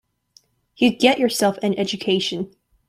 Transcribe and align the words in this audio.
You 0.77 0.97
get 0.97 1.19
yourself 1.19 1.59
an 1.61 1.77
education. 1.77 2.55